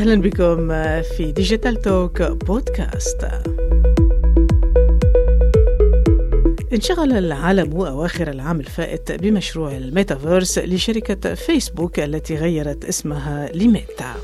أهلا 0.00 0.20
بكم 0.20 0.68
في 1.02 1.32
Digital 1.32 1.82
Talk 1.82 2.22
podcast 2.22 3.28
انشغل 6.72 7.12
العالم 7.12 7.72
أواخر 7.76 8.30
العام 8.30 8.60
الفائت 8.60 9.12
بمشروع 9.12 9.76
الميتافيرس 9.76 10.58
لشركة 10.58 11.34
فيسبوك 11.34 12.00
التي 12.00 12.36
غيرت 12.36 12.84
اسمها 12.84 13.52
لميتا. 13.54 14.14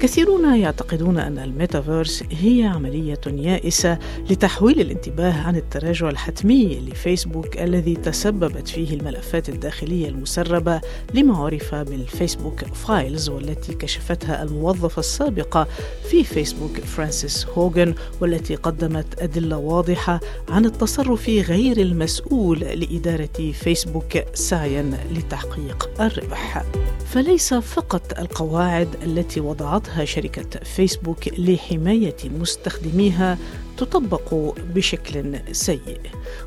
كثيرون 0.00 0.54
يعتقدون 0.56 1.18
أن 1.18 1.38
الميتافيرس 1.38 2.24
هي 2.30 2.64
عملية 2.64 3.20
يائسة 3.26 3.98
لتحويل 4.30 4.80
الانتباه 4.80 5.32
عن 5.32 5.56
التراجع 5.56 6.08
الحتمي 6.08 6.80
لفيسبوك 6.80 7.58
الذي 7.58 7.94
تسببت 7.94 8.68
فيه 8.68 8.94
الملفات 8.94 9.48
الداخلية 9.48 10.08
المسربة 10.08 10.80
لما 11.14 11.36
عرف 11.36 11.74
بال 11.74 11.92
Facebook 11.92 12.64
Files 12.64 13.28
والتي 13.28 13.74
كشفتها 13.74 14.42
الموظفة 14.42 15.00
السابقة 15.00 15.66
في 16.10 16.24
فيسبوك 16.24 16.80
فرانسيس 16.80 17.46
هوغن 17.46 17.94
والتي 18.20 18.54
قدمت 18.54 19.22
أدلة 19.22 19.56
واضحة 19.56 20.20
عن 20.48 20.64
التصرف 20.64 21.28
غير 21.28 21.80
المسؤول 21.80 22.60
لإدارة 22.60 23.52
فيسبوك 23.52 24.18
سعيا 24.34 24.90
لتحقيق 25.12 25.90
الربح. 26.00 26.64
فليس 27.06 27.54
فقط 27.54 28.18
القواعد 28.18 28.88
التي 29.02 29.40
وضعتها 29.40 29.89
شركة 30.04 30.60
فيسبوك 30.64 31.28
لحماية 31.38 32.16
مستخدميها 32.24 33.38
تطبق 33.76 34.54
بشكل 34.74 35.38
سيء. 35.52 36.00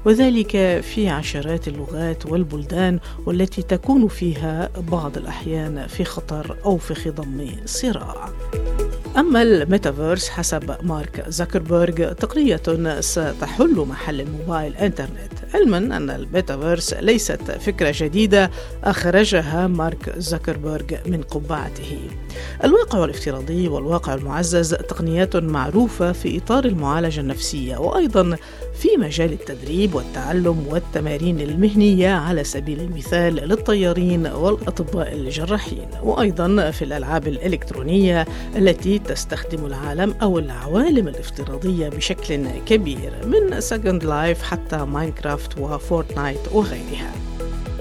وذلك 0.05 0.81
في 0.81 1.09
عشرات 1.09 1.67
اللغات 1.67 2.25
والبلدان 2.25 2.99
والتي 3.25 3.61
تكون 3.61 4.07
فيها 4.07 4.69
بعض 4.77 5.17
الأحيان 5.17 5.87
في 5.87 6.03
خطر 6.03 6.57
أو 6.65 6.77
في 6.77 6.95
خضم 6.95 7.47
صراع. 7.65 8.29
أما 9.17 9.41
الميتافيرس 9.41 10.29
حسب 10.29 10.75
مارك 10.83 11.25
زكربرج 11.27 12.15
تقنية 12.15 12.61
ستحل 12.99 13.85
محل 13.89 14.21
ال 14.21 14.29
mobile 14.29 14.75
internet. 14.75 15.33
علما 15.53 15.77
أن 15.77 16.09
الميتافيرس 16.09 16.93
ليست 16.93 17.51
فكرة 17.51 17.95
جديدة 17.97 18.51
أخرجها 18.83 19.67
مارك 19.67 20.13
زكربرج 20.17 20.95
من 21.05 21.21
قبعته. 21.21 21.99
الواقع 22.63 23.03
الافتراضي 23.03 23.67
والواقع 23.67 24.13
المعزز 24.13 24.73
تقنيات 24.73 25.35
معروفة 25.35 26.11
في 26.11 26.37
إطار 26.37 26.65
المعالجة 26.65 27.19
النفسية 27.19 27.77
وأيضا 27.77 28.37
في 28.73 28.89
مجال 28.97 29.33
التدريب 29.33 29.95
والتعلم 29.95 30.67
والتمارين 30.69 31.41
المهنية 31.41 32.09
على 32.09 32.43
سبيل 32.43 32.79
المثال 32.79 33.35
للطيارين 33.35 34.27
والأطباء 34.27 35.13
الجراحين. 35.13 35.87
وأيضا 36.03 36.71
في 36.71 36.85
الألعاب 36.85 37.27
الإلكترونية 37.27 38.25
التي 38.55 38.99
تستخدم 38.99 39.65
العالم 39.65 40.15
أو 40.21 40.39
العوالم 40.39 41.07
الافتراضية 41.07 41.89
بشكل 41.89 42.47
كبير 42.65 43.13
من 43.25 43.61
Second 43.61 44.03
Life 44.03 44.41
حتى 44.41 44.77
Minecraft 44.77 45.57
و 45.57 45.66
Fortnite 45.66 46.39
وغيرها. 46.51 47.13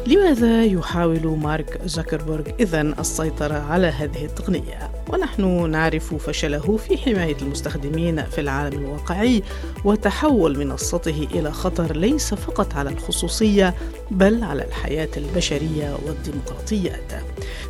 لماذا 0.07 0.65
يحاول 0.65 1.39
مارك 1.43 1.81
زكربرج 1.85 2.49
إذا 2.61 2.81
السيطرة 2.81 3.55
على 3.55 3.87
هذه 3.87 4.25
التقنية؟ 4.25 4.91
ونحن 5.09 5.71
نعرف 5.71 6.15
فشله 6.15 6.77
في 6.77 6.99
حماية 6.99 7.37
المستخدمين 7.43 8.23
في 8.25 8.41
العالم 8.41 8.79
الواقعي 8.85 9.43
وتحول 9.85 10.59
منصته 10.59 11.29
إلى 11.35 11.53
خطر 11.53 11.97
ليس 11.97 12.35
فقط 12.35 12.75
على 12.75 12.91
الخصوصية 12.91 13.75
بل 14.11 14.45
على 14.45 14.65
الحياة 14.65 15.09
البشرية 15.17 15.97
والديمقراطيات. 16.07 17.13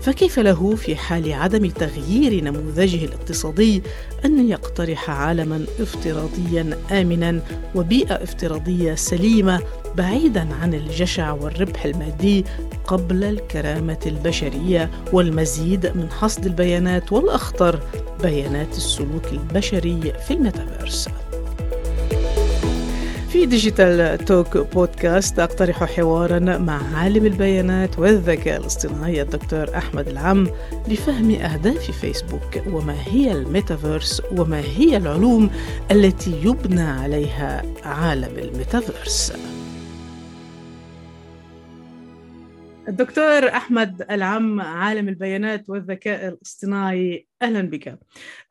فكيف 0.03 0.39
له 0.39 0.75
في 0.75 0.97
حال 0.97 1.33
عدم 1.33 1.67
تغيير 1.71 2.45
نموذجه 2.45 3.05
الاقتصادي 3.05 3.83
أن 4.25 4.49
يقترح 4.49 5.11
عالما 5.11 5.65
افتراضيا 5.81 6.79
آمنا 6.93 7.41
وبيئة 7.75 8.15
افتراضية 8.15 8.95
سليمة 8.95 9.61
بعيدا 9.97 10.49
عن 10.63 10.75
الجشع 10.75 11.33
والربح 11.33 11.85
المادي 11.85 12.45
قبل 12.85 13.25
الكرامة 13.25 13.99
البشرية 14.07 14.91
والمزيد 15.13 15.87
من 15.87 16.11
حصد 16.11 16.47
البيانات 16.47 17.13
والأخطر 17.13 17.81
بيانات 18.23 18.77
السلوك 18.77 19.33
البشري 19.33 20.13
في 20.27 20.35
الميتافيرس. 20.35 21.09
في 23.29 23.47
Digital 23.47 24.19
Talk 24.25 24.59
بودكاست 24.59 25.39
أقترح 25.39 25.85
حوارا 25.85 26.39
مع 26.39 26.81
عالم 26.97 27.27
البيانات 27.27 27.99
والذكاء 27.99 28.61
الاصطناعي 28.61 29.23
الدكتور 29.23 29.77
أحمد 29.77 30.09
العم 30.09 30.49
لفهم 30.89 31.31
أهداف 31.31 31.91
فيسبوك 31.91 32.63
وما 32.67 32.97
هي 33.07 33.33
الميتافيرس 33.33 34.23
وما 34.37 34.61
هي 34.61 34.97
العلوم 34.97 35.51
التي 35.91 36.41
يبنى 36.43 36.83
عليها 36.83 37.63
عالم 37.85 38.39
الميتافيرس. 38.39 39.33
الدكتور 42.89 43.49
أحمد 43.49 44.03
العم 44.11 44.61
عالم 44.61 45.09
البيانات 45.09 45.71
والذكاء 45.71 46.29
الاصطناعي 46.29 47.27
أهلا 47.43 47.61
بك. 47.61 47.99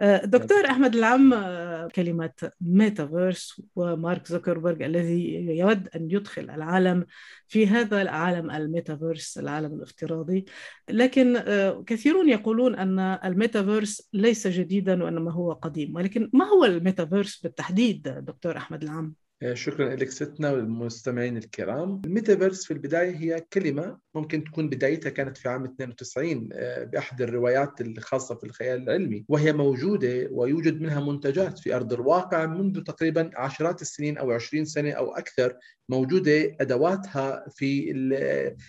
آه، 0.02 0.26
دكتور 0.26 0.66
أحمد 0.66 0.96
العم 0.96 1.34
آه، 1.34 1.88
كلمة 1.88 2.52
ميتافيرس 2.62 3.62
ومارك 3.76 4.28
زوكربيرج 4.28 4.82
الذي 4.84 5.34
يود 5.36 5.88
أن 5.96 6.12
يدخل 6.12 6.50
العالم 6.50 7.06
في 7.48 7.68
هذا 7.68 8.02
العالم 8.02 8.52
الميتافيرس 8.52 9.38
العالم 9.38 9.74
الافتراضي 9.74 10.46
لكن 10.90 11.36
آه، 11.38 11.84
كثيرون 11.88 12.30
يقولون 12.30 12.76
أن 12.76 13.00
الميتافيرس 13.00 14.10
ليس 14.14 14.48
جديدا 14.48 15.04
وإنما 15.04 15.32
هو 15.32 15.54
قديم 15.54 15.96
ولكن 15.96 16.30
ما 16.34 16.46
هو 16.46 16.66
الميتافيرس 16.66 17.38
بالتحديد 17.38 18.02
دكتور 18.02 18.58
أحمد 18.58 18.84
العم؟ 18.84 19.21
شكرا 19.54 19.96
لك 19.96 20.10
ستنا 20.10 20.52
والمستمعين 20.52 21.38
الكرام. 21.38 22.02
الميتافيرس 22.06 22.66
في 22.66 22.72
البداية 22.72 23.16
هي 23.16 23.46
كلمة 23.54 23.98
ممكن 24.16 24.44
تكون 24.44 24.70
بدايتها 24.70 25.10
كانت 25.10 25.38
في 25.38 25.50
عام 25.50 25.64
92 25.64 26.50
آه، 26.54 26.84
بأحد 26.84 27.22
الروايات 27.22 27.82
الخاصة 27.82 28.36
في 28.36 28.44
الخيال 28.44 28.82
العلمي 28.82 29.26
وهي 29.28 29.54
موجودة 29.54 30.28
ويوجد 30.32 30.82
منها 30.82 31.00
منتجات 31.00 31.60
في 31.60 31.76
أرض 31.76 31.94
الواقع 31.94 32.46
منذ 32.46 32.84
تقريبا 32.84 33.32
عشرات 33.36 33.82
السنين 33.82 34.18
أو 34.18 34.32
20 34.32 34.66
سنة 34.66 34.92
أو 34.92 35.12
أكثر. 35.12 35.58
موجودة 35.92 36.56
أدواتها 36.62 37.46
في 37.50 37.94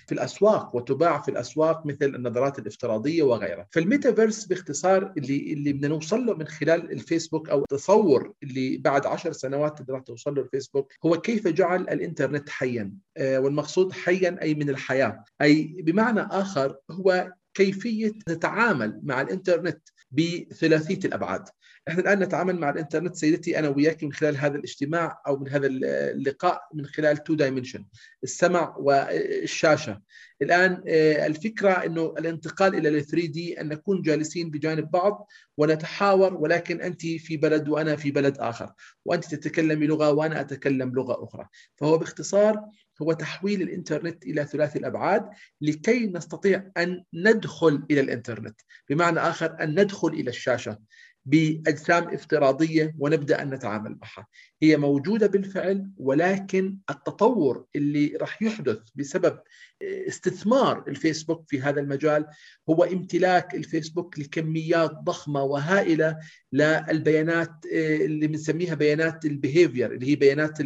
في 0.06 0.12
الأسواق 0.12 0.77
وتباع 0.77 1.21
في 1.21 1.31
الأسواق 1.31 1.87
مثل 1.87 2.15
النظارات 2.15 2.59
الافتراضية 2.59 3.22
وغيرها. 3.22 3.66
فالميتافيرس 3.71 4.44
باختصار 4.44 5.12
اللي 5.19 5.53
اللي 5.53 5.72
بدنا 5.72 5.88
نوصل 5.88 6.27
له 6.27 6.34
من 6.34 6.47
خلال 6.47 6.93
الفيسبوك 6.93 7.49
أو 7.50 7.62
التصور 7.62 8.33
اللي 8.43 8.77
بعد 8.77 9.06
عشر 9.06 9.33
سنوات 9.33 9.91
راح 9.91 10.03
توصل 10.03 10.34
له 10.34 10.43
الفيسبوك 10.43 10.93
هو 11.06 11.21
كيف 11.21 11.49
جعل 11.49 11.81
الإنترنت 11.81 12.49
حيا. 12.49 12.93
آه، 13.16 13.39
والمقصود 13.39 13.93
حيا 13.93 14.39
أي 14.43 14.54
من 14.54 14.71
الحياة. 14.71 15.25
أي 15.43 15.62
بمعنى 15.78 16.21
آخر 16.21 16.77
هو 16.91 17.33
كيفية 17.54 18.12
نتعامل 18.28 19.00
مع 19.03 19.21
الإنترنت 19.21 19.89
بثلاثية 20.10 21.00
الأبعاد. 21.04 21.44
إحنا 21.88 22.00
الآن 22.03 22.19
نتعامل 22.19 22.59
مع 22.60 22.70
الإنترنت 22.70 23.16
سيدتي 23.16 23.59
أنا 23.59 23.69
وياك 23.69 24.04
من 24.04 24.12
خلال 24.12 24.37
هذا 24.37 24.56
الاجتماع 24.56 25.22
أو 25.26 25.37
من 25.38 25.48
هذا 25.48 25.66
اللقاء 25.66 26.62
من 26.75 26.87
خلال 26.87 27.16
two 27.16 27.34
dimension 27.34 27.84
السمع 28.25 28.76
والشاشة. 28.76 30.03
الآن 30.42 30.82
آه، 30.88 31.26
الفكرة 31.26 31.71
إنه 31.71 32.15
الانتقال 32.19 32.87
ال 32.87 33.06
3 33.06 33.26
دي 33.26 33.60
أن 33.60 33.69
نكون 33.69 34.03
جالسين 34.03 34.50
بجانب 34.50 34.91
بعض 34.91 35.28
ونتحاور 35.56 36.34
ولكن 36.34 36.81
أنت 36.81 37.00
في 37.00 37.37
بلد 37.37 37.69
وأنا 37.69 37.97
في 37.97 38.10
بلد 38.10 38.38
آخر 38.38 38.72
وأنت 39.04 39.34
تتكلمي 39.34 39.87
لغة 39.87 40.10
وأنا 40.12 40.41
أتكلم 40.41 40.94
لغة 40.94 41.25
أخرى. 41.25 41.48
فهو 41.76 41.98
باختصار 41.98 42.60
هو 43.03 43.12
تحويل 43.12 43.62
الإنترنت 43.62 44.25
إلى 44.26 44.44
ثلاثي 44.44 44.78
الأبعاد 44.78 45.28
لكي 45.60 46.06
نستطيع 46.06 46.71
أن 46.76 47.04
ندخل 47.15 47.82
إلى 47.91 48.00
الإنترنت 48.00 48.60
بمعنى 48.91 49.21
آخر 49.21 49.56
أن 49.60 49.80
ندخل 49.80 50.09
إلى 50.09 50.30
الشاشة. 50.30 50.78
بأجسام 51.24 52.09
افتراضية 52.09 52.95
ونبدأ 52.98 53.42
أن 53.42 53.51
نتعامل 53.54 53.98
معها. 54.03 54.27
هي 54.63 54.77
موجودة 54.77 55.27
بالفعل 55.27 55.91
ولكن 55.97 56.77
التطور 56.91 57.65
اللي 57.77 58.16
راح 58.21 58.42
يحدث 58.42 58.78
بسبب 58.95 59.39
استثمار 59.83 60.84
الفيسبوك 60.89 61.45
في 61.48 61.60
هذا 61.60 61.80
المجال 61.80 62.27
هو 62.71 62.84
امتلاك 62.84 63.54
الفيسبوك 63.54 64.19
لكميات 64.19 64.91
ضخمة 64.91 65.42
وهائلة 65.42 66.19
للبيانات 66.53 67.51
اللي 67.72 68.27
بنسميها 68.27 68.74
بيانات 68.74 69.24
ال 69.24 69.32
behavior 69.32 69.92
اللي 69.92 70.07
هي 70.10 70.16
بيانات 70.16 70.59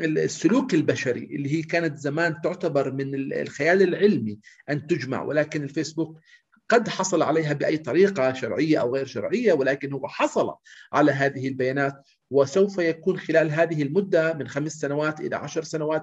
السلوك 0.00 0.74
البشري 0.74 1.24
اللي 1.24 1.52
هي 1.52 1.62
كانت 1.62 1.98
زمان 1.98 2.40
تعتبر 2.40 2.92
من 2.92 3.32
الخيال 3.32 3.82
العلمي 3.82 4.38
أن 4.70 4.86
تجمع 4.86 5.22
ولكن 5.22 5.62
الفيسبوك 5.62 6.20
قد 6.68 6.88
حصل 6.88 7.22
عليها 7.22 7.52
بأي 7.52 7.78
طريقة 7.78 8.32
شرعية 8.32 8.80
أو 8.80 8.94
غير 8.94 9.06
شرعية 9.06 9.52
ولكن 9.52 9.92
هو 9.92 10.08
حصل 10.08 10.54
على 10.92 11.12
هذه 11.12 11.48
البيانات 11.48 11.94
وسوف 12.30 12.78
يكون 12.78 13.18
خلال 13.18 13.50
هذه 13.50 13.82
المدة 13.82 14.32
من 14.32 14.48
خمس 14.48 14.72
سنوات 14.72 15.20
إلى 15.20 15.36
عشر 15.36 15.62
سنوات 15.62 16.02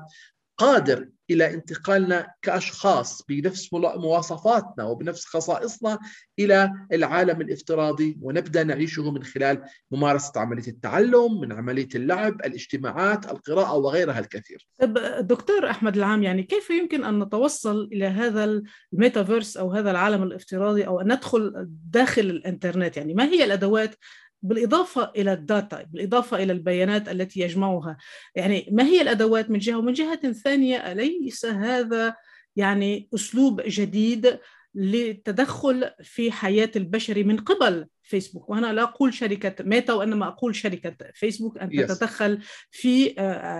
قادر 0.60 1.08
إلى 1.30 1.54
انتقالنا 1.54 2.28
كأشخاص 2.42 3.22
بنفس 3.30 3.74
مواصفاتنا 3.74 4.84
وبنفس 4.84 5.26
خصائصنا 5.26 6.00
إلى 6.40 6.72
العالم 6.94 7.42
الافتراضي 7.42 8.18
ونبدأ 8.22 8.64
نعيشه 8.64 9.12
من 9.12 9.24
خلال 9.24 9.64
ممارسة 9.92 10.42
عملية 10.42 10.68
التعلم، 10.68 11.42
من 11.42 11.52
عملية 11.52 11.88
اللعب، 11.96 12.46
الاجتماعات، 12.46 13.32
القراءة 13.32 13.76
وغيرها 13.76 14.20
الكثير. 14.20 14.68
طب 14.80 14.94
دكتور 15.20 15.70
أحمد 15.70 15.98
العام 15.98 16.24
يعني 16.24 16.44
كيف 16.44 16.70
يمكن 16.70 17.04
أن 17.04 17.20
نتوصل 17.20 17.90
إلى 17.94 18.06
هذا 18.06 18.62
الميتافيرس 18.94 19.58
أو 19.58 19.72
هذا 19.72 19.92
العالم 19.92 20.24
الافتراضي 20.24 20.88
أو 20.88 21.02
أن 21.02 21.14
ندخل 21.14 21.68
داخل 21.90 22.22
الإنترنت 22.22 22.98
يعني 22.98 23.14
ما 23.14 23.26
هي 23.26 23.44
الأدوات 23.44 23.96
بالإضافة 24.42 25.12
إلى 25.16 25.34
ال 25.34 25.44
data 25.44 25.84
بالإضافة 25.84 26.44
إلى 26.44 26.54
البيانات 26.54 27.10
التي 27.10 27.40
يجمعها. 27.40 27.98
يعني 28.36 28.70
ما 28.72 28.84
هي 28.84 29.02
الأدوات 29.02 29.50
من 29.50 29.60
جهة؟ 29.60 29.78
ومن 29.78 29.94
جهة 29.94 30.32
ثانية 30.32 30.92
أليس 30.92 31.46
هذا 31.46 32.16
يعني 32.56 33.10
أسلوب 33.16 33.62
جديد 33.62 34.40
للتدخل 34.76 35.92
في 36.04 36.32
حياة 36.32 36.72
البشر 36.76 37.24
من 37.24 37.38
قبل 37.38 37.88
فيسبوك؟ 38.04 38.50
وأنا 38.50 38.74
لا 38.74 38.84
أقول 38.84 39.14
شركة 39.14 39.64
ميتا 39.64 39.94
وإنما 39.94 40.28
أقول 40.28 40.56
شركة 40.56 40.96
فيسبوك 41.14 41.58
أن 41.58 41.70
yes. 41.70 41.88
تتدخل 41.88 42.40
في 42.72 43.16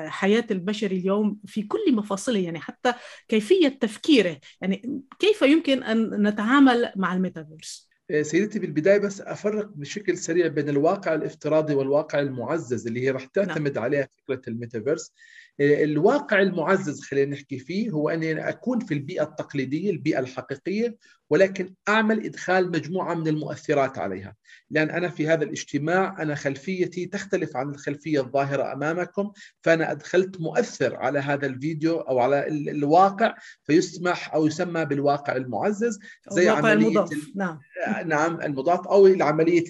حياة 0.08 0.46
البشر 0.52 0.92
اليوم 0.92 1.38
في 1.46 1.64
كل 1.64 1.94
مفاصله 1.94 2.40
يعني 2.40 2.60
حتى 2.60 2.94
كيفية 3.28 3.68
تفكيره. 3.68 4.38
يعني 4.62 5.02
كيف 5.20 5.42
يمكن 5.42 5.84
أن 5.84 6.28
نتعامل 6.28 6.92
مع 6.96 7.14
الميتافيرس؟ 7.14 7.89
آه، 7.89 7.89
سيدتي 8.22 8.60
بالبداية 8.60 8.98
بس 8.98 9.22
أفرق 9.22 9.68
بشكل 9.76 10.18
سريع 10.18 10.48
بين 10.48 10.70
الواقع 10.70 11.14
الافتراضي 11.14 11.76
والواقع 11.76 12.20
المعزز 12.20 12.88
اللي 12.88 13.02
هي 13.02 13.12
رح 13.12 13.26
تعتمد 13.26 13.76
نعم. 13.76 13.84
عليها 13.84 14.10
فكرة 14.18 14.42
الميتافيرس 14.48 15.14
الواقع 15.62 16.42
المعزز 16.42 17.02
خلينا 17.02 17.32
نحكي 17.32 17.60
فيه 17.60 17.90
هو 17.90 18.10
أني 18.10 18.50
أكون 18.50 18.80
في 18.80 18.94
البيئة 18.94 19.24
التقليدية 19.24 19.92
البيئة 19.92 20.20
الحقيقية 20.20 20.98
ولكن 21.30 21.74
أعمل 21.90 22.26
إدخال 22.26 22.72
مجموعة 22.72 23.14
من 23.14 23.28
المؤثرات 23.28 23.98
عليها 23.98 24.36
لأن 24.70 24.90
أنا 24.90 25.10
في 25.10 25.28
هذا 25.28 25.44
الاجتماع 25.44 26.22
أنا 26.22 26.36
خلفيتي 26.36 27.06
تختلف 27.06 27.58
عن 27.58 27.70
الخلفية 27.70 28.20
الظاهرة 28.22 28.74
أمامكم 28.74 29.32
فأنا 29.62 29.92
أدخلت 29.92 30.42
مؤثر 30.42 30.96
على 30.96 31.20
هذا 31.20 31.46
الفيديو 31.46 32.00
أو 32.00 32.20
على 32.20 32.48
الواقع 32.48 33.36
فيسمح 33.64 34.34
أو 34.34 34.48
يسمى 34.48 34.86
بالواقع 34.86 35.36
المعزز 35.36 36.00
زي 36.30 36.50
عملية 36.50 36.88
المضاف. 36.88 37.32
نعم 37.36 37.60
نعم 38.06 38.42
المضاف 38.42 38.88
أو 38.88 39.18
عمليه 39.22 39.66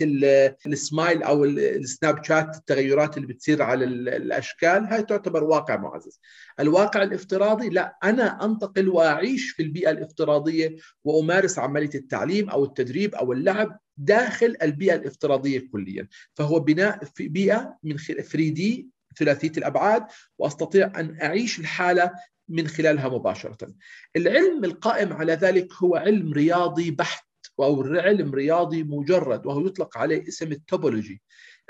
السمايل 0.65 1.23
أو 1.23 1.45
السناب 1.45 2.23
شات 2.23 2.55
التغيرات 2.55 3.17
اللي 3.17 3.27
بتصير 3.27 3.61
على 3.61 3.85
الأشكال 3.85 4.85
هاي 4.85 5.03
تعتبر 5.03 5.43
واقع 5.43 5.77
معزز 5.77 6.19
الواقع 6.59 7.03
الافتراضي 7.03 7.69
لا 7.69 7.97
أنا 8.03 8.45
أنتقل 8.45 8.89
وأعيش 8.89 9.51
في 9.51 9.63
البيئة 9.63 9.91
الافتراضية 9.91 10.75
وأمارس 11.03 11.48
عملية 11.57 11.89
التعليم 11.95 12.49
أو 12.49 12.63
التدريب 12.63 13.15
أو 13.15 13.33
اللعب 13.33 13.79
داخل 13.97 14.55
البيئة 14.61 14.95
الافتراضية 14.95 15.67
كليا. 15.71 16.07
فهو 16.35 16.59
بناء 16.59 17.03
في 17.15 17.27
بيئة 17.27 17.77
من 17.83 17.97
3 17.97 18.49
دي 18.49 18.89
ثلاثية 19.17 19.51
الأبعاد 19.57 20.05
وأستطيع 20.39 20.91
أن 20.99 21.17
أعيش 21.21 21.59
الحالة 21.59 22.11
من 22.49 22.67
خلالها 22.67 23.09
مباشرة. 23.09 23.73
العلم 24.15 24.65
القائم 24.65 25.13
على 25.13 25.33
ذلك 25.33 25.73
هو 25.73 25.95
علم 25.95 26.33
رياضي 26.33 26.91
بحت 26.91 27.25
أو 27.59 27.83
علم 27.83 28.31
رياضي 28.35 28.83
مجرد 28.83 29.45
وهو 29.45 29.67
يطلق 29.67 29.97
عليه 29.97 30.27
اسم 30.27 30.51
التوبولوجي. 30.51 31.21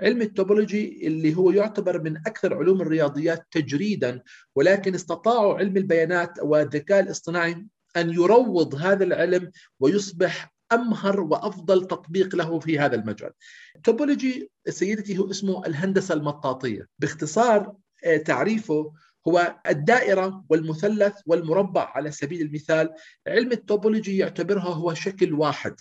علم 0.02 0.22
التوبولوجي 0.22 1.08
اللي 1.08 1.36
هو 1.36 1.52
يعتبر 1.52 2.02
من 2.02 2.18
أكثر 2.18 2.54
علوم 2.54 2.82
الرياضيات 2.82 3.48
تجريدا 3.52 4.22
ولكن 4.56 4.96
استطاعوا 4.96 5.58
علم 5.58 5.78
البيانات 5.78 6.40
والذكاء 6.42 7.00
الاصطناعي 7.00 7.66
أن 7.98 8.10
يروض 8.10 8.76
هذا 8.76 9.04
العلم 9.04 9.52
ويصبح 9.80 10.54
أمهر 10.72 11.22
وأفضل 11.22 11.88
تطبيق 11.88 12.36
له 12.36 12.60
في 12.60 12.80
هذا 12.80 12.96
المجال. 12.96 13.32
التوبولوجي 13.76 14.52
سيدتي 14.70 15.18
هو 15.18 15.30
اسمه 15.32 15.66
الهندسة 15.66 16.14
المطاطية، 16.14 16.88
باختصار 17.00 17.76
آه، 18.06 18.18
تعريفه 18.18 18.94
هو 19.28 19.56
الدائرة 19.70 20.46
والمثلث 20.50 21.14
والمربع 21.26 21.92
على 21.96 22.12
سبيل 22.12 22.42
المثال. 22.42 22.90
علم 23.28 23.52
التوبولوجي 23.52 24.18
يعتبرها 24.18 24.74
هو 24.74 24.94
شكل 24.94 25.34
واحد 25.34 25.76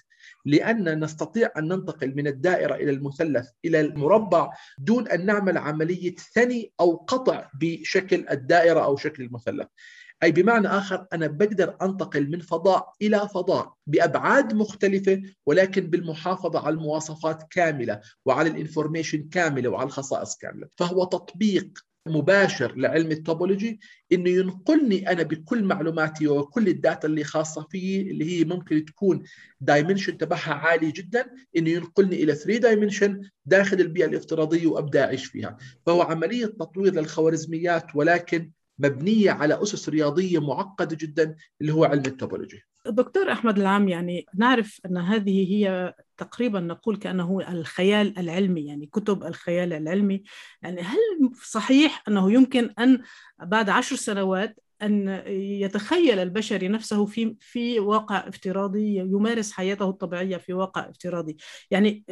لأن 0.44 1.04
نستطيع 1.04 1.50
أن 1.56 1.69
ننتقل 1.69 2.14
من 2.16 2.26
الدائرة 2.26 2.75
إلى 2.75 2.90
المثلث 2.90 3.49
إلى 3.64 3.81
المربع 3.81 4.50
دون 4.78 5.08
أن 5.08 5.26
نعمل 5.26 5.58
عملية 5.58 6.14
ثني 6.14 6.72
أو 6.81 6.96
قطع 6.96 7.50
بشكل 7.61 8.28
الدائرة 8.31 8.84
أو 8.84 8.96
شكل 8.96 9.22
المثلث. 9.22 9.66
أي 10.22 10.32
بمعنى 10.32 10.68
آخر 10.68 11.06
أنا 11.12 11.26
بقدر 11.26 11.76
أنتقل 11.82 12.30
من 12.30 12.40
فضاء 12.40 12.92
إلى 13.02 13.28
فضاء 13.34 13.74
بأبعاد 13.86 14.54
مختلفة 14.54 15.22
ولكن 15.46 15.90
بالمحافظة 15.90 16.58
على 16.66 16.74
المواصفات 16.74 17.42
كاملة 17.50 18.00
وعلى 18.24 18.50
ال 18.50 18.57
information 18.57 19.28
كاملة 19.28 19.68
وعلى 19.68 19.86
الخصائص 19.86 20.36
كاملة. 20.36 20.68
فهو 20.76 21.04
تطبيق 21.04 21.78
مباشر 22.06 22.76
لعلم 22.76 23.10
التوبولوجي 23.10 23.80
إنه 24.12 24.30
ينقلني 24.30 25.12
أنا 25.12 25.22
بكل 25.22 25.64
معلوماتي 25.64 26.28
وكل 26.28 26.68
ال 26.69 26.76
data 26.76 27.08
اللي 27.08 27.24
خاصة 27.24 27.66
فيي 27.70 28.10
اللي 28.10 28.40
هي 28.40 28.44
ممكن 28.44 28.84
تكون 28.84 29.22
dimension 29.60 30.19
تبعها 30.18 30.54
عالي 30.54 30.90
جدا 30.90 31.26
إنه 31.56 31.70
ينقلني 31.70 32.22
إلى 32.22 32.34
3 32.34 32.60
dimension 32.60 33.20
داخل 33.44 33.80
البيئة 33.80 34.06
الافتراضية 34.06 34.66
وأبدأ 34.66 35.04
أعيش 35.04 35.26
فيها. 35.26 35.56
فهو 35.86 36.02
عملية 36.02 36.46
تطوير 36.46 36.94
للخوارزميات 36.94 37.86
ولكن 37.94 38.50
مبنية 38.78 39.30
على 39.30 39.62
أسس 39.62 39.88
رياضية 39.88 40.38
معقدة 40.38 40.96
جدا 41.00 41.36
اللي 41.60 41.72
هو 41.72 41.84
علم 41.84 42.02
التوبولوجي 42.06 42.62
دكتور 42.86 43.32
أحمد 43.32 43.58
العام 43.58 43.88
يعني 43.88 44.26
نعرف 44.34 44.80
أن 44.86 44.96
هذه 44.96 45.52
هي 45.52 45.94
تقريبا 46.16 46.60
نقول 46.60 46.96
كأنه 46.96 47.40
الخيال 47.48 48.19
العلمي 48.19 48.66
يعني 48.66 48.86
كتب 48.86 49.25
الخيال 49.25 49.72
العلمي. 49.72 50.22
يعني 50.62 50.80
هل 50.80 50.98
صحيح 51.44 52.02
أنه 52.08 52.32
يمكن 52.32 52.70
أن 52.78 53.02
بعد 53.42 53.69
عشر 53.69 53.96
سنوات 53.96 54.58
أن 54.82 55.22
يتخيل 55.36 56.19
البشري 56.19 56.69
نفسه 56.69 57.06
في 57.06 57.36
في 57.40 57.80
واقع 57.80 58.28
افتراضي 58.28 58.96
يمارس 58.96 59.52
حياته 59.52 59.90
الطبيعية 59.90 60.36
في 60.36 60.52
واقع 60.52 60.88
افتراضي؟ 60.88 61.36
يعني 61.70 62.04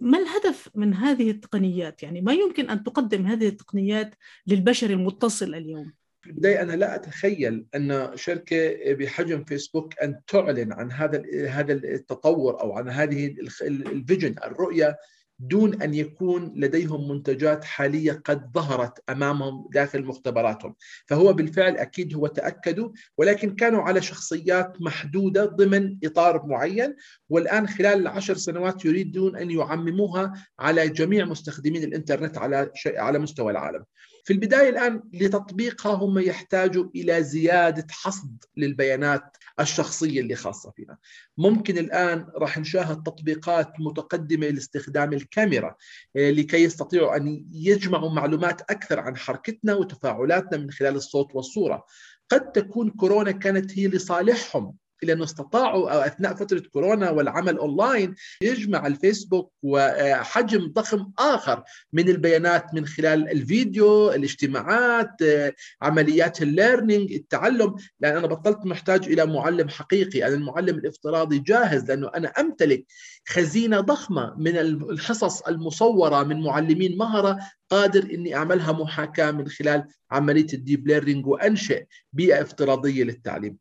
ما 0.00 0.18
الهدف 0.18 0.68
من 0.74 0.94
هذه 0.94 1.30
التقنيات؟ 1.30 2.02
يعني 2.02 2.20
ما 2.20 2.32
يمكن 2.32 2.70
أن 2.70 2.84
تقدم 2.84 3.26
هذه 3.26 3.48
التقنيات 3.48 4.14
للبشر 4.46 4.90
المتصل 4.90 5.54
اليوم. 5.54 5.92
في 6.20 6.30
البداية 6.30 6.62
أنا 6.62 6.72
لا 6.72 6.94
أتخيل 6.94 7.66
أن 7.74 8.10
شركة 8.14 8.92
بحجم 8.94 9.44
فيسبوك 9.44 9.98
أن 10.02 10.20
تعلن 10.26 10.72
عن 10.72 10.92
هذا 10.92 11.22
هذا 11.48 11.72
التطور 11.72 12.60
أو 12.60 12.72
عن 12.72 12.88
هذه 12.88 13.34
الفيجن 13.62 14.34
الرؤية 14.44 14.98
دون 15.38 15.82
أن 15.82 15.94
يكون 15.94 16.52
لديهم 16.56 17.08
منتجات 17.08 17.64
حالية 17.64 18.22
قد 18.24 18.50
ظهرت 18.54 18.98
أمامهم 19.10 19.68
داخل 19.72 20.04
مختبراتهم، 20.04 20.74
فهو 21.06 21.32
بالفعل 21.32 21.76
أكيد 21.76 22.14
هو 22.14 22.26
تأكدوا 22.26 22.90
ولكن 23.18 23.54
كانوا 23.56 23.82
على 23.82 24.02
شخصيات 24.02 24.82
محدودة 24.82 25.44
ضمن 25.44 25.98
إطار 26.04 26.46
معين 26.46 26.96
والآن 27.28 27.68
خلال 27.68 28.00
العشر 28.00 28.36
سنوات 28.36 28.84
يريدون 28.84 29.36
أن 29.36 29.50
يعمموها 29.50 30.32
على 30.58 30.88
جميع 30.88 31.24
مستخدمين 31.24 31.84
الإنترنت 31.84 32.38
على 32.38 32.70
على 32.86 33.18
مستوى 33.18 33.52
العالم. 33.52 33.84
في 34.28 34.34
البداية 34.34 34.68
الآن 34.68 35.02
لتطبيقها 35.12 35.92
هم 35.94 36.18
يحتاجوا 36.18 36.84
إلى 36.94 37.22
زيادة 37.22 37.86
حصد 37.90 38.44
للبيانات 38.56 39.36
الشخصية 39.60 40.20
اللي 40.20 40.34
خاصة 40.34 40.70
فينا. 40.70 40.98
ممكن 41.38 41.78
الآن 41.78 42.26
راح 42.34 42.58
نشاهد 42.58 43.02
تطبيقات 43.02 43.72
متقدمة 43.80 44.46
لاستخدام 44.46 45.12
الكاميرا 45.12 45.74
آه، 46.16 46.30
لكي 46.30 46.64
يستطيعوا 46.64 47.16
أن 47.16 47.44
يجمعوا 47.52 48.10
معلومات 48.10 48.60
أكثر 48.60 49.00
عن 49.00 49.16
حركتنا 49.16 49.74
وتفاعلاتنا 49.74 50.58
من 50.58 50.70
خلال 50.70 50.96
الصوت 50.96 51.34
والصورة. 51.34 51.84
قد 52.28 52.52
تكون 52.52 52.90
كورونا 52.90 53.30
كانت 53.30 53.78
هي 53.78 53.88
لصالحهم 53.88 54.74
لأنه 55.02 55.24
استطاعوا 55.24 56.06
أثناء 56.06 56.34
فترة 56.34 56.62
كورونا 56.72 57.10
والعمل 57.10 57.58
أونلاين 57.58 58.14
يجمع 58.42 58.86
الفيسبوك 58.86 59.52
وحجم 59.62 60.72
ضخم 60.72 61.10
آخر 61.18 61.62
من 61.92 62.08
البيانات 62.08 62.74
من 62.74 62.86
خلال 62.86 63.30
الفيديو، 63.30 64.10
الاجتماعات، 64.10 65.16
عمليات 65.82 66.42
ال 66.42 66.49
learning، 66.49 67.12
التعلم، 67.12 67.74
لأن 68.00 68.16
أنا 68.16 68.26
بطلت 68.26 68.66
محتاج 68.66 69.04
إلى 69.04 69.26
معلم 69.26 69.68
حقيقي، 69.68 70.26
أنا 70.26 70.34
المعلم 70.34 70.78
الافتراضي 70.78 71.38
جاهز 71.38 71.84
لأنه 71.84 72.10
أنا 72.14 72.28
أمتلك 72.28 72.84
خزينة 73.28 73.80
ضخمة 73.80 74.34
من 74.38 74.56
الحصص 74.58 75.40
المصورة 75.40 76.22
من 76.22 76.40
معلمين 76.40 76.98
مهره 76.98 77.38
قادر 77.70 78.02
إني 78.02 78.34
أعملها 78.34 78.72
محاكاة 78.72 79.30
من 79.30 79.48
خلال 79.48 79.84
عملية 80.10 80.46
ال 80.54 80.61
deep 80.61 80.88
learning 80.88 81.26
وأنشئ 81.26 81.84
بيئة 82.12 82.42
افتراضية 82.42 83.04
للتعليم. 83.04 83.56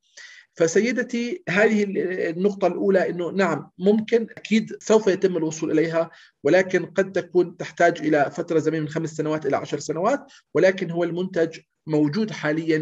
فسيدتي 0.57 1.43
هذه 1.49 1.83
النقطة 2.29 2.67
الأولى 2.67 3.09
أنه 3.09 3.31
نعم 3.31 3.69
ممكن 3.77 4.27
أكيد 4.37 4.77
سوف 4.79 5.07
يتم 5.07 5.37
الوصول 5.37 5.71
إليها 5.71 6.09
ولكن 6.43 6.85
قد 6.85 7.11
تكون 7.11 7.57
تحتاج 7.57 7.99
إلى 7.99 8.31
فترة 8.31 8.59
زمنية 8.59 8.79
من 8.79 8.89
خمس 8.89 9.09
سنوات 9.09 9.45
إلى 9.45 9.57
عشر 9.57 9.79
سنوات 9.79 10.19
ولكن 10.53 10.91
هو 10.91 11.03
المنتج 11.03 11.59
موجود 11.87 12.31
حاليا 12.31 12.77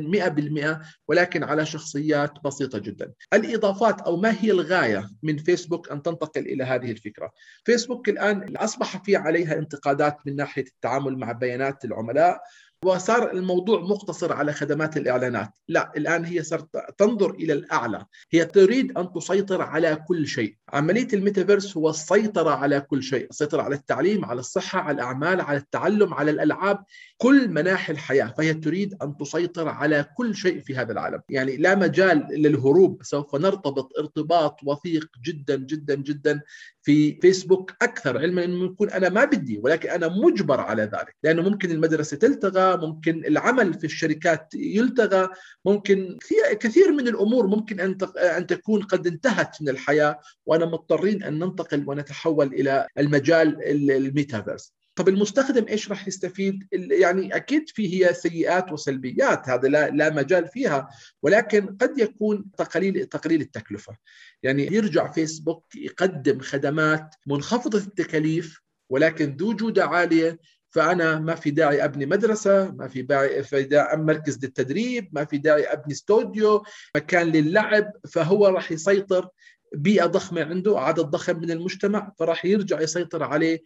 100% 0.76 0.86
ولكن 1.08 1.44
على 1.44 1.66
شخصيات 1.66 2.34
بسيطة 2.44 2.80
جدا. 2.80 3.14
الإضافات 3.34 4.02
أو 4.02 4.18
ما 4.18 4.36
هي 4.42 4.52
الغاية 4.52 5.10
من 5.24 5.38
فيسبوك 5.38 5.92
أن 5.92 6.02
تنتقل 6.02 6.42
إلى 6.42 6.64
هذه 6.64 6.92
الفكرة؟ 6.92 7.32
فيسبوك 7.66 8.10
الآن 8.10 8.58
أصبح 8.58 9.04
في 9.04 9.16
عليها 9.16 9.58
انتقادات 9.58 10.18
من 10.26 10.36
ناحية 10.36 10.64
التعامل 10.64 11.18
مع 11.18 11.32
بيانات 11.32 11.86
العملاء 11.86 12.42
وصار 12.84 13.32
الموضوع 13.32 13.82
مقتصر 13.82 14.34
على 14.34 14.54
خدمات 14.54 14.98
الإعلانات، 14.98 15.50
لا 15.68 15.92
الآن 15.98 16.26
هي 16.26 16.44
صارت 16.44 16.68
تنظر 16.98 17.32
إلى 17.32 17.54
الأعلى، 17.54 18.06
هي 18.32 18.46
تريد 18.46 18.98
أن 18.98 19.14
تسيطر 19.14 19.62
على 19.62 20.04
كل 20.08 20.28
شيء، 20.28 20.56
عملية 20.74 21.08
الميتافيرس 21.14 21.78
هو 21.78 21.90
السيطرة 21.90 22.50
على 22.50 22.82
كل 22.82 23.04
شيء، 23.04 23.28
السيطرة 23.30 23.62
على 23.62 23.76
التعليم، 23.76 24.26
على 24.26 24.40
الصحة، 24.40 24.80
على 24.80 24.96
الأعمال، 24.96 25.42
على 25.42 25.58
التعلم، 25.58 26.14
على 26.14 26.32
الألعاب، 26.32 26.84
كل 27.18 27.50
مناحي 27.50 27.94
الحياة، 27.94 28.34
فهي 28.38 28.54
تريد 28.54 28.96
أن 29.04 29.18
تسيطر 29.18 29.68
على 29.70 30.06
كل 30.18 30.36
شيء 30.36 30.62
في 30.62 30.76
هذا 30.76 30.92
العالم، 30.92 31.22
يعني 31.30 31.58
لا 31.58 31.76
مجال 31.76 32.28
للهروب، 32.30 33.04
سوف 33.04 33.36
نرتبط 33.36 34.00
ارتباط 34.00 34.60
وثيق 34.64 35.10
جدا 35.26 35.56
جدا 35.56 35.96
جدا 35.96 36.42
في 36.82 37.20
فيسبوك 37.22 37.72
أكثر 37.82 38.18
علما 38.18 38.44
انه 38.44 38.66
يكون 38.66 38.90
أنا 38.90 39.10
ما 39.10 39.26
بدي 39.26 39.60
ولكن 39.64 39.90
أنا 39.90 40.08
مجبر 40.08 40.60
على 40.60 40.84
ذلك. 40.84 41.16
لأنه 41.24 41.42
ممكن 41.42 41.72
المدرسة 41.72 42.18
تلتغى 42.18 42.65
ممكن 42.74 43.26
العمل 43.26 43.74
في 43.74 43.84
الشركات 43.84 44.50
يلتغى 44.56 45.30
ممكن 45.66 46.18
كثير 46.60 46.92
من 46.92 47.08
الأمور 47.08 47.48
ممكن 47.48 47.80
أن 48.18 48.48
تكون 48.48 48.82
قد 48.82 49.08
انتهت 49.08 49.62
من 49.62 49.70
الحياة 49.70 50.20
وأنا 50.46 50.66
مضطرين 50.66 51.24
أن 51.24 51.40
ننتقل 51.40 51.84
ونتحول 51.88 52.48
إلى 52.48 52.88
المجال 52.98 53.64
الميتافيرس 53.92 54.74
طب 54.96 55.10
المستخدم 55.10 55.66
إيش 55.70 55.90
راح 55.90 56.08
يستفيد؟ 56.08 56.68
يعني 56.72 57.36
أكيد 57.36 57.70
في 57.70 58.06
هي 58.06 58.14
سيئات 58.14 58.72
وسلبيات 58.72 59.50
هذا 59.50 59.68
لا 59.68 59.90
لا 59.90 60.10
مجال 60.10 60.48
فيها 60.48 60.90
ولكن 61.22 61.78
قد 61.82 62.00
يكون 62.00 62.52
تقليل 62.58 63.06
تقليل 63.06 63.42
التكلفة. 63.42 63.98
يعني 64.44 64.66
يرجع 64.66 65.12
فيسبوك 65.12 65.66
يقدم 65.76 66.40
خدمات 66.40 67.16
منخفضة 67.28 67.78
التكاليف 67.78 68.62
ولكن 68.90 69.36
ذو 69.40 69.54
جودة 69.54 69.86
عالية 69.86 70.40
فأنا 70.76 71.20
ما 71.20 71.36
في 71.36 71.52
داعي 71.52 71.86
أبني 71.86 72.06
مدرسة، 72.06 72.72
ما 72.72 72.88
في 72.88 73.02
داعي 73.02 73.98
مركز 73.98 74.46
للتدريب، 74.46 75.10
ما 75.12 75.26
في 75.26 75.38
داعي 75.38 75.64
أبني 75.64 75.94
استوديو، 75.94 76.64
مكان 76.96 77.28
للعب، 77.28 77.92
فهو 78.10 78.48
راح 78.48 78.72
يسيطر 78.72 79.28
بيئة 79.76 80.06
ضخمة 80.06 80.44
عنده، 80.44 80.80
عدد 80.80 81.00
ضخم 81.00 81.40
من 81.40 81.52
المجتمع، 81.52 82.12
فراح 82.20 82.46
يرجع 82.46 82.82
يسيطر 82.82 83.24
عليه 83.24 83.64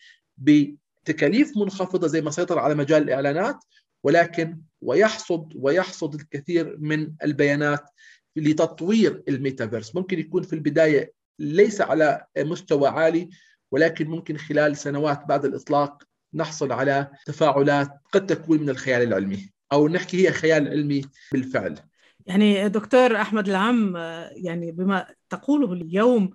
تكاليف 1.06 1.58
منخفضة 1.58 2.08
زي 2.08 2.22
ما 2.22 2.32
سيطر 2.32 2.60
على 2.60 2.76
مجال 2.76 3.04
الإعلانات 3.04 3.58
ولكن 4.04 4.62
ويحصد 4.82 5.54
ويحصد 5.56 6.16
الكثير 6.16 6.78
من 6.80 7.12
البيانات 7.24 7.90
لتطوير 8.36 9.24
الميتافيرس. 9.28 9.96
ممكن 9.96 10.20
يكون 10.20 10.44
في 10.44 10.54
البداية 10.54 11.14
ليس 11.40 11.82
على 11.82 12.26
مستوى 12.38 12.90
عالي 12.90 13.30
ولكن 13.72 14.08
ممكن 14.08 14.38
خلال 14.38 14.78
سنوات 14.78 15.26
بعد 15.28 15.46
الإطلاق 15.46 16.09
نحصل 16.34 16.72
على 16.72 17.08
تفاعلات 17.26 18.02
قد 18.12 18.26
تكون 18.26 18.62
من 18.62 18.70
الخيال 18.70 19.02
العلمي 19.02 19.50
أو 19.72 19.88
نحكي 19.88 20.28
هي 20.28 20.32
خيال 20.32 20.68
علمي 20.68 21.02
بالفعل. 21.32 21.76
يعني 22.26 22.70
دكتور 22.70 23.16
أحمد 23.16 23.50
العم 23.50 23.98
يعني 24.32 24.72
بما 24.72 25.08
تقوله 25.30 25.74
اليوم 25.74 26.30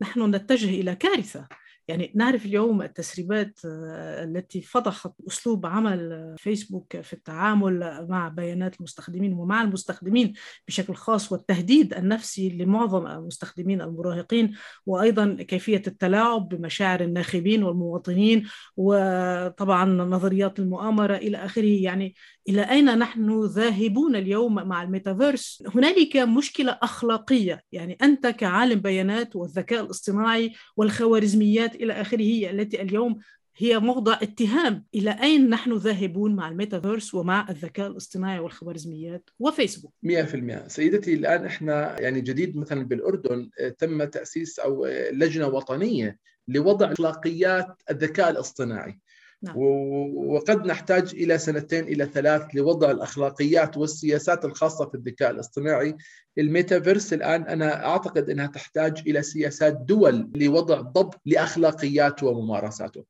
نحن 0.00 0.34
نتجه 0.34 0.68
إلى 0.68 0.94
كارثة. 0.94 1.48
يعني 1.88 2.12
نعرف 2.14 2.46
اليوم 2.46 2.82
التسريبات 2.82 3.60
آه، 3.64 4.24
التي 4.24 4.62
فضحت 4.62 5.12
أسلوب 5.28 5.66
عمل 5.66 6.34
فيسبوك 6.38 7.00
في 7.00 7.12
التعامل 7.12 8.06
مع 8.08 8.28
بيانات 8.28 8.76
المستخدمين 8.76 9.32
ومع 9.32 9.62
المستخدمين 9.62 10.32
بشكل 10.68 10.94
خاص 10.94 11.32
والتهديد 11.32 11.94
النفسي 11.94 12.48
لمعظم 12.48 13.06
المستخدمين 13.06 13.82
المراهقين 13.82 14.54
وأيضا 14.86 15.36
كيفية 15.42 15.82
التلاعب 15.86 16.48
بمشاعر 16.48 17.00
الناخبين 17.00 17.62
والمواطنين 17.62 18.46
وطبعا 18.76 19.84
نظريات 19.84 20.58
المؤامرة 20.58 21.16
إلى 21.16 21.36
آخره. 21.44 21.82
يعني 21.82 22.14
إلى 22.48 22.62
أين 22.62 22.98
نحن 22.98 23.44
ذاهبون 23.44 24.16
اليوم 24.16 24.54
مع 24.54 24.82
الميتافيرس؟ 24.82 25.62
هنالك 25.74 26.16
مشكلة 26.16 26.78
أخلاقية 26.82 27.62
يعني 27.72 27.98
أنت 28.02 28.26
كعالم 28.26 28.80
بيانات 28.80 29.36
والذكاء 29.36 29.84
الاصطناعي 29.84 30.52
والخوارزميات 30.76 31.74
إلى 31.74 31.92
آخره 31.92 32.20
هي 32.20 32.50
التي 32.50 32.82
اليوم 32.82 33.18
هي 33.56 33.78
موضع 33.78 34.18
اتهام. 34.22 34.84
إلى 34.94 35.10
أين 35.22 35.50
نحن 35.50 35.72
ذاهبون 35.72 36.36
مع 36.36 36.48
الميتافيرس 36.48 37.14
ومع 37.14 37.46
الذكاء 37.50 37.86
الاصطناعي 37.86 38.38
والخوارزميات 38.38 39.30
وفيسبوك؟ 39.38 39.92
100% 40.02 40.68
سيدتي 40.68 41.14
الآن 41.14 41.44
إحنا 41.44 42.00
يعني 42.00 42.20
جديد 42.20 42.56
مثلا 42.56 42.82
بالأردن 42.84 43.50
تم 43.78 44.04
تأسيس 44.04 44.58
أو 44.58 44.86
لجنة 45.12 45.46
وطنية 45.46 46.18
لوضع 46.48 46.92
أخلاقيات 46.92 47.82
الذكاء 47.90 48.30
الاصطناعي. 48.30 48.98
نعم. 49.42 49.54
وقد 50.16 50.66
نحتاج 50.66 51.14
إلى 51.14 51.38
سنتين 51.38 51.84
إلى 51.84 52.06
ثلاث 52.06 52.42
لوضع 52.54 52.90
الأخلاقيات 52.90 53.76
والسياسات 53.76 54.44
الخاصة 54.44 54.88
في 54.88 54.94
الذكاء 54.94 55.30
الاصطناعي 55.30 55.96
الميتافيرس 56.38 57.12
الآن 57.12 57.42
أنا 57.42 57.86
أعتقد 57.86 58.30
أنها 58.30 58.46
تحتاج 58.46 59.02
إلى 59.06 59.22
سياسات 59.22 59.76
دول 59.76 60.30
لوضع 60.34 60.80
ضبط 60.80 61.20
لأخلاقياته 61.26 62.26
وممارساته 62.26 63.04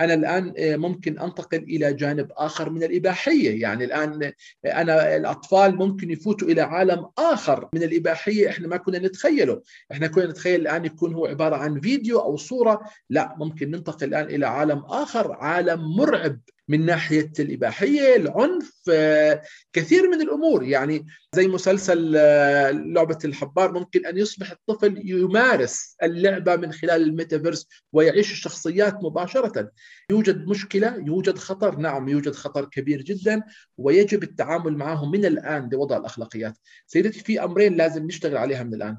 أنا 0.00 0.14
الآن 0.14 0.54
آه، 0.58 0.76
ممكن 0.76 1.18
أنتقل 1.18 1.58
إلى 1.58 1.92
جانب 1.92 2.32
آخر 2.36 2.70
من 2.70 2.82
الإباحية. 2.82 3.62
يعني 3.62 3.84
الآن 3.84 4.22
آه، 4.64 4.80
أنا 4.80 5.16
الأطفال 5.16 5.76
ممكن 5.76 6.10
يفوتوا 6.10 6.48
إلى 6.48 6.60
عالم 6.60 7.06
آخر 7.18 7.68
من 7.74 7.82
الإباحية 7.82 8.48
إحنا 8.48 8.68
ما 8.68 8.76
كنا 8.76 8.98
نتخيله. 8.98 9.62
إحنا 9.92 10.06
كنا 10.06 10.26
نتخيل 10.26 10.60
الآن 10.60 10.84
يكون 10.84 11.14
هو 11.14 11.26
عبارة 11.26 11.56
عن 11.56 11.80
فيديو 11.80 12.20
أو 12.20 12.36
صورة. 12.36 12.80
لا 13.10 13.34
ممكن 13.38 13.70
ننتقل 13.70 14.06
الآن 14.06 14.24
إلى 14.24 14.46
عالم 14.46 14.78
آخر 14.78 15.32
عالم 15.32 15.96
مرعب. 15.96 16.40
من 16.68 16.86
ناحية 16.86 17.32
الاباحيه، 17.38 18.16
العنف، 18.16 18.72
آه، 18.92 19.42
كثير 19.72 20.10
من 20.10 20.20
الأمور 20.20 20.62
يعني 20.64 21.06
زي 21.34 21.48
مسلسل 21.48 22.14
آه، 22.16 22.70
لعبة 22.70 23.18
الحبار 23.24 23.72
ممكن 23.72 24.06
أن 24.06 24.18
يصبح 24.18 24.50
الطفل 24.50 25.10
يمارس 25.10 25.96
اللعبة 26.02 26.56
من 26.56 26.72
خلال 26.72 27.02
الميتافيرس 27.02 27.66
ويعيش 27.92 28.32
الشخصيات 28.32 28.94
مباشرة. 28.94 29.70
يوجد 30.10 30.48
مشكلة، 30.48 30.96
يوجد 31.06 31.38
خطر، 31.38 31.76
نعم 31.76 32.08
يوجد 32.08 32.32
خطر 32.32 32.64
كبير 32.64 33.02
جدا 33.02 33.42
ويجب 33.78 34.22
التعامل 34.22 34.76
معه 34.76 35.10
من 35.10 35.24
الآن 35.24 35.68
لوضع 35.72 35.96
الأخلاقيات. 35.96 36.58
سيدتي 36.86 37.20
في 37.20 37.44
أمرين 37.44 37.76
لازم 37.76 38.06
نشتغل 38.06 38.36
عليها 38.36 38.62
من 38.62 38.74
الآن. 38.74 38.98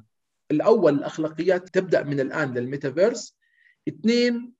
الأول 0.51 0.93
الأخلاقيات 0.93 1.69
تبدأ 1.69 2.03
من 2.03 2.19
الآن 2.19 2.53
للميتافيرس. 2.53 3.37
اثنين 3.87 4.53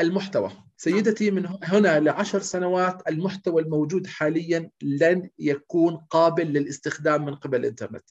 المحتوى 0.00 0.69
سيدتي 0.82 1.30
من 1.30 1.48
هنا 1.62 2.00
لعشر 2.00 2.40
سنوات 2.40 3.08
المحتوى 3.08 3.62
الموجود 3.62 4.06
حاليا 4.06 4.70
لن 4.82 5.30
يكون 5.38 5.96
قابل 5.96 6.46
للاستخدام 6.46 7.24
من 7.24 7.34
قبل 7.34 7.60
الإنترنت 7.60 8.04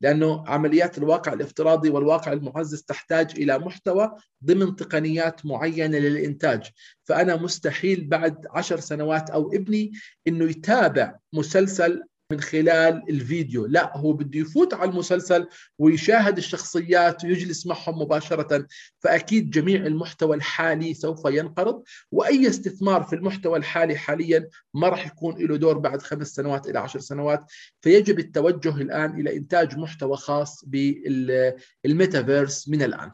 لأنه 0.00 0.44
عمليات 0.48 0.98
الواقع 0.98 1.32
الافتراضي 1.32 1.90
والواقع 1.90 2.32
المعزز 2.32 2.82
تحتاج 2.82 3.30
إلى 3.36 3.58
محتوى 3.58 4.16
ضمن 4.44 4.76
تقنيات 4.76 5.46
معينة 5.46 5.98
للإنتاج. 5.98 6.70
فأنا 7.04 7.36
مستحيل 7.36 8.04
بعد 8.08 8.46
عشر 8.50 8.80
سنوات 8.80 9.30
أو 9.30 9.52
ابني 9.52 9.92
إنه 10.28 10.44
يتابع 10.44 11.18
مسلسل 11.32 12.02
من 12.32 12.40
خلال 12.40 13.02
الفيديو. 13.08 13.66
لا 13.66 13.96
هو 13.96 14.12
بده 14.12 14.40
يفوت 14.40 14.74
على 14.74 14.90
المسلسل 14.90 15.46
ويشاهد 15.78 16.36
الشخصيات 16.36 17.24
ويجلس 17.24 17.66
معهم 17.66 18.02
مباشرة 18.02 18.66
فأكيد 18.98 19.50
جميع 19.50 19.86
المحتوى 19.86 20.36
الحالي 20.36 20.94
سوف 20.94 21.24
ينقرض 21.26 21.82
وأي 22.12 22.48
استثمار 22.48 23.02
في 23.02 23.16
المحتوى 23.16 23.58
الحالي 23.58 23.96
حاليا 23.96 24.48
ما 24.74 24.88
راح 24.88 25.06
يكون 25.06 25.46
له 25.46 25.56
دور 25.56 25.78
بعد 25.78 26.02
خمس 26.02 26.28
سنوات 26.28 26.68
إلى 26.68 26.78
عشر 26.78 27.00
سنوات. 27.00 27.44
فيجب 27.80 28.18
التوجه 28.18 28.76
الآن 28.76 29.20
إلى 29.20 29.36
إنتاج 29.36 29.78
محتوى 29.78 30.16
خاص 30.16 30.64
بالميتافيرس 30.66 32.68
من 32.68 32.82
الآن. 32.82 33.10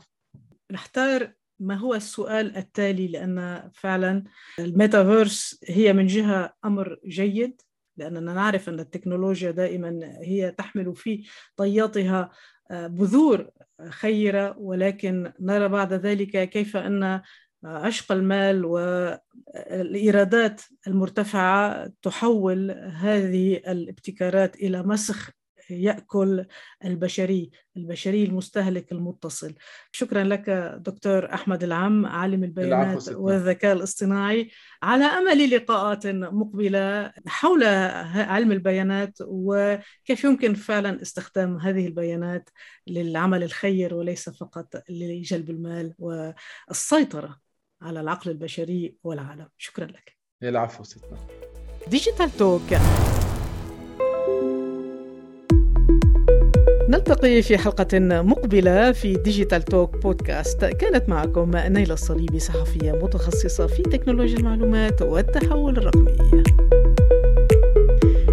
نختار 0.70 1.32
ما 1.60 1.74
هو 1.74 1.94
السؤال 1.94 2.56
التالي 2.56 3.08
لأن 3.08 3.70
فعلا 3.74 4.24
الميتافيرس 4.58 5.60
هي 5.68 5.92
من 5.92 6.06
جهة 6.06 6.54
أمر 6.64 6.98
جيد. 7.06 7.60
لأننا 8.02 8.34
نعرف 8.34 8.68
أن 8.68 8.80
التكنولوجيا 8.80 9.50
دائما 9.50 10.00
هي 10.20 10.50
تحمل 10.50 10.94
في 10.94 11.24
طياتها 11.56 12.30
آه، 12.70 12.86
بذور 12.86 13.50
خيرة 13.88 14.58
ولكن 14.58 15.32
نرى 15.40 15.68
بعد 15.68 15.92
ذلك 15.92 16.48
كيف 16.48 16.76
أن 16.76 17.20
عشق 17.64 18.12
المال 18.12 18.64
والإيرادات 18.64 20.62
المرتفعة 20.86 21.90
تحول 22.02 22.70
هذه 22.94 23.56
الابتكارات 23.56 24.56
إلى 24.56 24.82
مسخ. 24.82 25.30
يأكل 25.70 26.46
البشري 26.84 27.50
البشري 27.76 28.24
المستهلك 28.24 28.92
المتصل. 28.92 29.54
شكرا 29.92 30.24
لك 30.24 30.50
دكتور 30.86 31.34
أحمد 31.34 31.62
العم 31.62 32.06
عالم 32.06 32.44
البيانات 32.44 33.08
والذكاء 33.08 33.72
الاصطناعي 33.72 34.50
على 34.82 35.04
أمل 35.04 35.50
لقاءات 35.50 36.06
مقبلة 36.06 37.12
حول 37.26 37.64
علم 38.14 38.52
البيانات 38.52 39.18
وكيف 39.20 40.24
يمكن 40.24 40.54
فعلا 40.54 41.02
استخدام 41.02 41.56
هذه 41.56 41.86
البيانات 41.86 42.50
للعمل 42.86 43.42
الخير 43.42 43.94
وليس 43.94 44.30
فقط 44.30 44.82
لجلب 44.88 45.50
المال 45.50 45.94
والسيطرة 45.98 47.38
على 47.82 48.00
العقل 48.00 48.30
البشري 48.30 48.96
والعالم. 49.04 49.48
شكرا 49.58 49.86
لك. 49.86 50.16
العفو 50.42 50.84
ستنا 50.84 51.18
ديجيتال 51.88 52.30
توك 52.30 52.62
نلتقي 56.92 57.42
في 57.42 57.58
حلقة 57.58 57.98
مقبلة 58.00 58.92
في 58.92 59.14
Digital 59.14 59.62
Talk 59.62 59.96
Podcast 59.96 60.64
كانت 60.64 61.08
معكم 61.08 61.50
نايلة 61.56 61.94
الصليبي 61.94 62.38
صحفية 62.38 62.92
متخصصة 62.92 63.66
في 63.66 63.82
تكنولوجيا 63.82 64.36
المعلومات 64.36 65.02
والتحول 65.02 65.76
الرقمي. 65.78 66.42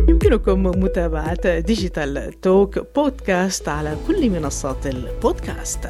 يمكنكم 0.09 0.63
متابعة 0.63 1.59
Digital 1.59 2.41
Talk 2.41 2.79
Podcast 2.95 3.69
على 3.69 3.95
كل 4.07 4.29
منصات 4.29 4.87
البودكاست. 4.87 5.87